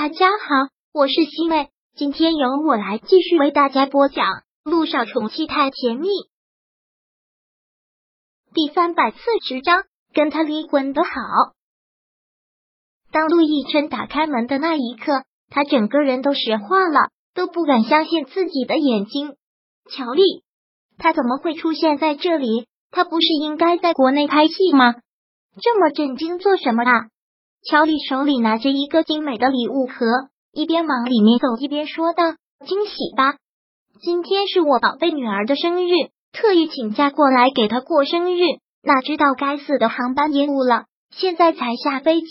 [0.00, 4.26] 大家好，我是西妹，今天由我来继续为大家播讲
[4.62, 6.06] 《陆少宠妻太甜蜜》
[8.54, 9.82] 第三百四十章，
[10.14, 11.10] 跟他离婚的好。
[13.10, 19.34] 当陆亦辰打开门的那一刻，他整个人都石化了，都不敢相信自己的眼睛。
[19.90, 20.44] 乔丽，
[20.96, 22.68] 他怎么会出现在这里？
[22.92, 24.94] 他不是应该在国内拍戏吗？
[25.60, 27.08] 这么震惊做什么啊？
[27.62, 30.06] 乔丽手里拿着一个精美的礼物盒，
[30.52, 32.32] 一边往里面走，一边说道
[32.64, 33.36] ：“惊喜吧！
[34.00, 35.90] 今天是我宝贝女儿的生日，
[36.32, 38.42] 特意请假过来给她过生日。
[38.82, 42.26] 哪知道该死的航班延误了，现在才下飞机，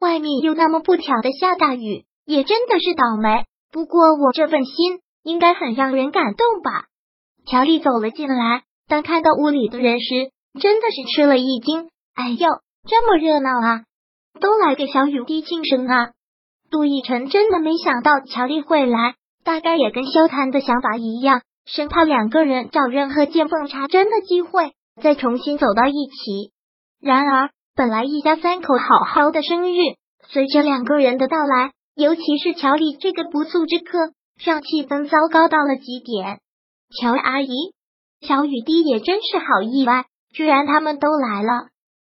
[0.00, 3.44] 外面又那么不巧的下大雨，也真的是倒霉。
[3.72, 6.84] 不过我这份心应该很让人感动吧？”
[7.50, 11.90] 乔丽走了进来，当看到屋里的人时，真的是吃了一惊。
[12.14, 12.46] 哎呦，
[12.88, 13.84] 这么热闹啊！
[14.40, 16.10] 都来给小雨滴庆生啊！
[16.70, 26.52] 杜奕晨真的没想到乔丽会来，大概也跟萧谈的想法一样，生怕两个人找任何见缝插针的机会，再重新走到一起。
[27.00, 29.78] 然而，本来一家三口好好的生日，
[30.28, 34.12] 随着两个人的到来，尤其是乔丽这个不速之客，
[34.44, 36.40] 让气氛糟糕到了极点。
[37.00, 37.48] 乔阿姨，
[38.20, 41.68] 小雨滴也真是好意外，居然他们都来了。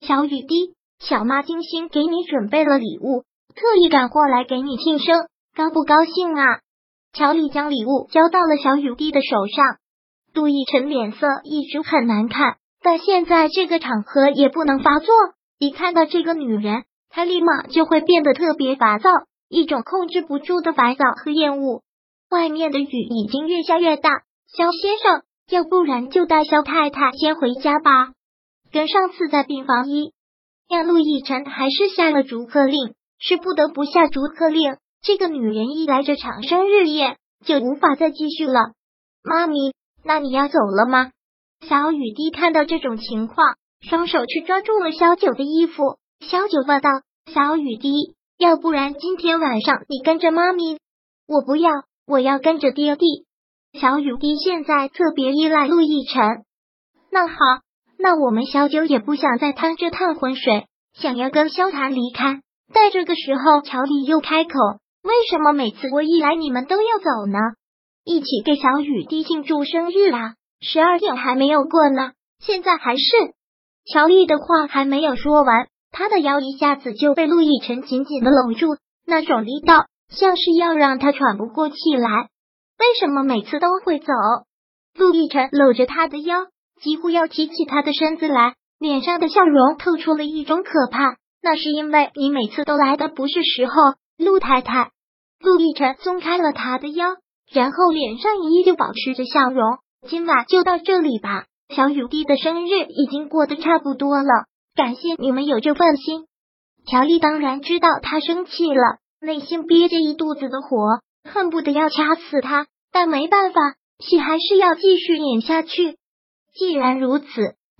[0.00, 0.74] 小雨滴。
[1.00, 6.60] 小妈精心给你准备了礼物，特意赶过来给你庆生，高不高兴啊？
[7.12, 9.78] 乔丽将礼物交到了小雨滴的手上，
[10.34, 15.14] 杜奕晨脸色一直很难看，但现在这个场合也不能发作。
[15.58, 19.10] 一看到这个女人，他立马就会变得特别烦躁，
[19.48, 21.82] 一种控制不住的烦躁和厌恶。
[22.30, 24.10] 外面的雨已经越下越大，
[24.46, 28.12] 肖先生，要不然就带肖太太先回家吧，
[28.70, 30.12] 跟上次在病房一。
[30.70, 34.76] 让陆亦辰还是下了逐客令，是不得不下逐客令。
[35.02, 38.70] 这个女人一来这场生日宴，就无法再继续了。
[39.24, 41.10] 妈咪，那你要走了吗？
[41.66, 45.98] 小雨滴看到这种情况，双手去抓住了小九的衣服。
[46.20, 46.88] 小九问道
[47.34, 50.78] ：“小雨滴，要不然今天晚上你跟着妈咪？
[51.26, 51.68] 我不要，
[52.06, 53.26] 我要跟着爹地。”
[53.74, 56.44] 小雨滴现在特别依赖陆亦辰。
[57.10, 57.34] 那好。
[58.02, 62.40] 那我们小九也不想再趟这趟浑水，想要跟萧谈离开。
[62.72, 64.50] 在这个时候，乔丽又开口
[65.04, 67.38] ：“为什么每次我一来，你们都要走呢？
[68.04, 70.34] 一起给小雨滴庆祝生日啦！
[70.60, 73.02] 十二点还没有过呢，现在还是……”
[73.92, 82.28] 乔丽的话还没有说完，她的腰一下子就被陆亦辰紧紧的搂住，那种力道像是要让他喘不过气来。
[82.78, 84.12] 为什么每次都会走？
[84.94, 86.46] 陆亦辰搂着他的腰。
[86.82, 91.16] 几乎要提起他的身子来，脸上的笑容透出了一种可怕。
[91.42, 93.72] 那是因为你每次都来的不是时候，
[94.18, 94.90] 陆太太。
[95.40, 97.16] 陆亦辰松开了他的腰，
[97.50, 99.78] 然后脸上依旧保持着笑容。
[100.06, 106.26] 今晚就到这里吧，小雨滴的生日已经过得差不多了，感谢你们有这份心。
[106.86, 113.60] 乔丽当然知道他生气了，内心憋着一肚子的火，恨不得要掐死他，但没办法，
[113.98, 115.96] 戏还是要继续演下去。
[116.52, 117.26] 既然如此，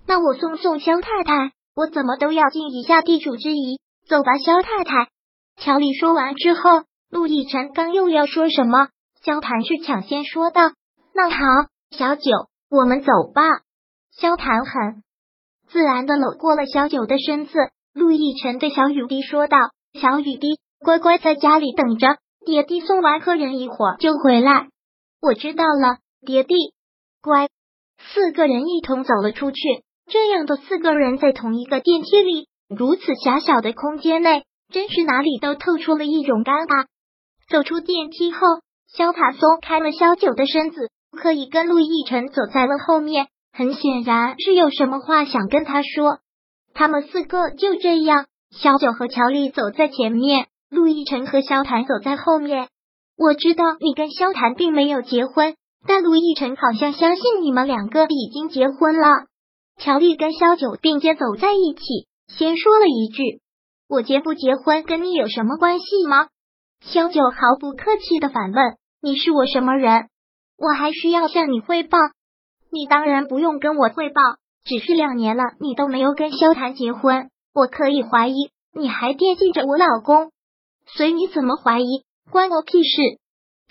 [0.07, 3.79] 那我送送萧太太，我怎么都要尽一下地主之谊。
[4.07, 5.09] 走吧，萧太太。
[5.57, 8.89] 乔丽说完之后，陆亦辰刚又要说什么，
[9.23, 10.71] 萧谭是抢先说道
[11.13, 11.37] ：“那好，
[11.91, 12.31] 小九，
[12.69, 13.41] 我们走吧。”
[14.11, 15.03] 萧谭很
[15.69, 17.53] 自然的搂过了小九的身子。
[17.93, 19.57] 陆亦辰对小雨滴说道
[19.99, 24.69] ：“小雨滴，乖乖在家里等着，爹地送完客人一会儿就回来。”
[25.21, 26.55] 我知道了，爹地，
[27.21, 27.47] 乖。
[28.13, 29.59] 四个人一同走了出去，
[30.09, 36.85] 这样的四个人在同一个电梯里，如此狭小的空间内，真是哪里都透出了一种尴尬。
[37.49, 38.39] 走出电梯后，
[38.91, 46.19] 肖塔松开了萧九的身子，可以跟陆亦辰走在了后面，很显然是有什么话想跟他说。
[46.73, 52.69] 他们四个就这样，萧九和乔丽走在前面，陆亦辰和萧谭走在后面。
[53.17, 55.55] 我知道你跟萧谭并没有结婚。
[55.85, 59.07] 但陆亦辰好像相信你们两个已经结婚了。
[59.77, 63.41] 乔丽跟萧九并肩走在一起，先说了一句
[63.89, 66.27] ：“我结不结婚跟你有什么关系吗？”
[66.85, 70.09] 萧九毫不客气的反问：“你是我什么人？
[70.57, 71.97] 我还需要向你汇报？
[72.71, 74.21] 你当然不用跟我汇报，
[74.63, 78.35] 只是两年了，你都没有跟萧谈结婚，我可以怀疑
[78.73, 80.31] 你还惦记着我老公。
[80.85, 83.19] 随你怎么怀疑，关我屁事。”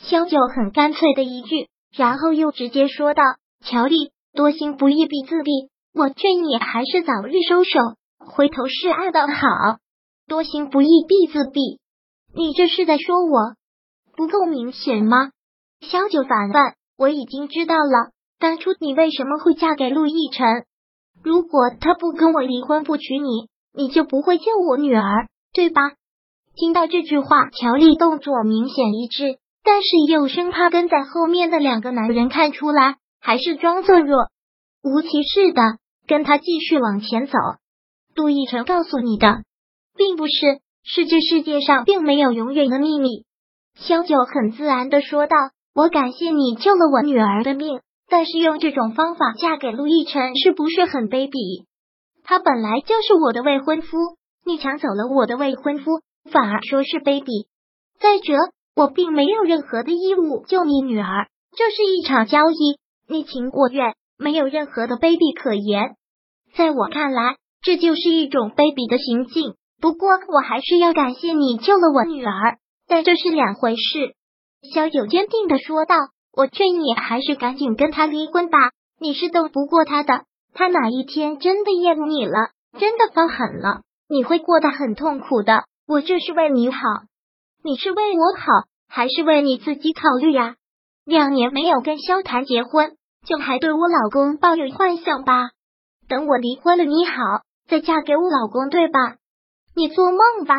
[0.02, 1.68] 萧九很干脆的一句。
[1.94, 3.22] 然后又直接说道
[3.64, 7.78] ：“乔丽，多行不义必自毙，我劝你还是早日收手，
[8.18, 9.78] 回头是岸的好。
[10.26, 11.78] 多行不义必自毙。”
[12.32, 13.56] 你这是在说我
[14.16, 15.30] 不够明显吗？
[15.80, 16.74] 萧九反问。
[16.96, 20.66] 我已经知道了，当初你为什么会嫁给陆亦辰？
[21.24, 25.80] 如果他不跟我离婚，不娶你，你就不会救我女儿，对吧？
[26.54, 34.28] 听到这句话，乔丽动作明显一致，但是又生怕跟在后面的两个男人看出来，还是装作若
[34.82, 35.62] 无其事的
[36.06, 37.32] 跟他继续往前走。
[38.14, 39.42] 陆亦辰告诉你的，
[39.96, 43.24] 并不是，是这世界上并没有永远的秘密。
[43.76, 45.36] 萧九很自然的说道
[45.74, 51.64] ：“我感谢你救了我女儿的命，但是用这种方法嫁给陆亦辰，是不是很卑鄙？
[52.24, 53.96] 他本来就是我的未婚夫，
[54.44, 57.46] 你抢走了我的未婚夫。”反而说是卑鄙。
[57.98, 58.34] 再者，
[58.74, 61.26] 我并没有任何的义务救你女儿，
[61.56, 62.78] 这是一场交易，
[63.08, 65.96] 你情我愿，没有任何的卑鄙可言。
[66.54, 69.54] 在我看来，这就是一种卑鄙的行径。
[69.80, 74.14] 不过，我还是要感谢你救了我女儿，但这是两回事。
[74.74, 75.96] 萧九坚定的说道
[76.36, 78.58] ：“我劝你还是赶紧跟他离婚吧，
[79.00, 80.24] 你是斗不过他的。
[80.52, 86.78] 他哪一天真的厌恶你了，真的发狠了，你会过得很痛苦的。”我这是为你好，
[87.62, 88.46] 你是为我好，
[88.88, 90.56] 还是为你自己考虑呀？
[91.04, 92.96] 两年没有跟萧谈结婚，
[93.26, 95.50] 就还对我老公抱有幻想吧？
[96.08, 97.14] 等我离婚了，你好，
[97.68, 99.16] 再嫁给我老公，对吧？
[99.76, 100.54] 你做梦吧！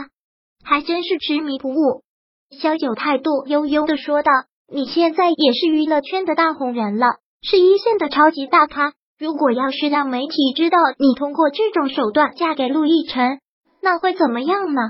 [0.63, 2.03] 还真是执迷不悟。
[2.51, 4.31] 萧九态度悠悠的说道
[4.71, 8.93] ：“你现在也是娱乐圈的大红人了，是一线的超级大咖。
[9.17, 13.39] 如果要是让媒体知道你通过这种手段嫁给陆亦辰，
[13.81, 14.81] 那会怎么样呢？”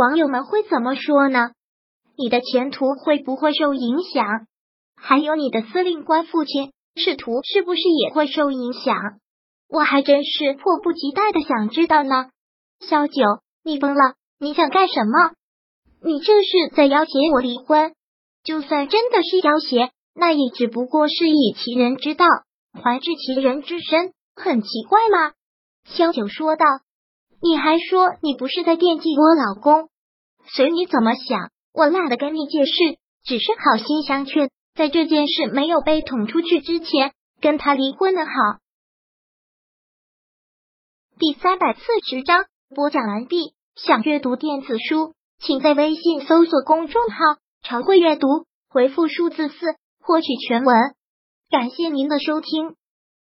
[0.00, 1.50] 网友们会怎么说呢？
[2.16, 4.46] 你的前途会不会受影响？
[4.96, 8.96] 还有你的司令官父亲仕途是不是也会受影响？
[9.68, 12.30] 我还真是迫不及待的想知道呢。
[12.80, 13.12] 萧九，
[13.62, 14.14] 你疯了？
[14.38, 15.34] 你想干什么？
[16.02, 17.92] 你这是在要挟我离婚？
[18.42, 22.24] 就算真的是要挟，那也只不过是以其人之道
[22.72, 25.34] 还治其人之身，很奇怪吗？
[25.84, 26.64] 萧九说道。
[27.42, 29.89] 你还说你不是在惦记我老公？
[30.54, 32.72] 随你怎么想，我懒得跟你解释，
[33.24, 38.30] 只是好心相劝，在这件事没有被捅出去之前，跟他离婚的好。
[41.18, 43.54] 第三百四十章播讲完毕。
[43.76, 47.16] 想阅读电子书，请在微信搜索公众号
[47.62, 48.26] “常会阅读”，
[48.68, 49.54] 回复数字四
[50.02, 50.76] 获取全文。
[51.48, 52.74] 感谢您的收听。